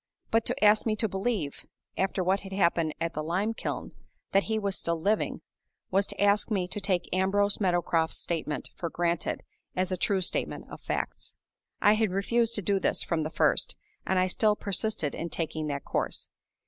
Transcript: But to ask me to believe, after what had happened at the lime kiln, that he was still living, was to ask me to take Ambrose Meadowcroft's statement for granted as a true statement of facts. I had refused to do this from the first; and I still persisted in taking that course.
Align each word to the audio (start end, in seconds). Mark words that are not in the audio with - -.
But 0.31 0.45
to 0.45 0.63
ask 0.65 0.87
me 0.87 0.95
to 0.95 1.07
believe, 1.07 1.63
after 1.95 2.23
what 2.23 2.39
had 2.39 2.53
happened 2.53 2.95
at 2.99 3.13
the 3.13 3.21
lime 3.21 3.53
kiln, 3.53 3.91
that 4.31 4.45
he 4.45 4.57
was 4.57 4.75
still 4.75 4.99
living, 4.99 5.41
was 5.91 6.07
to 6.07 6.19
ask 6.19 6.49
me 6.49 6.67
to 6.69 6.81
take 6.81 7.07
Ambrose 7.13 7.59
Meadowcroft's 7.61 8.17
statement 8.17 8.71
for 8.73 8.89
granted 8.89 9.43
as 9.75 9.91
a 9.91 9.97
true 9.97 10.21
statement 10.21 10.65
of 10.71 10.81
facts. 10.81 11.35
I 11.83 11.93
had 11.93 12.09
refused 12.09 12.55
to 12.55 12.63
do 12.63 12.79
this 12.79 13.03
from 13.03 13.21
the 13.21 13.29
first; 13.29 13.75
and 14.07 14.17
I 14.17 14.25
still 14.25 14.55
persisted 14.55 15.13
in 15.13 15.29
taking 15.29 15.67
that 15.67 15.85
course. 15.85 16.29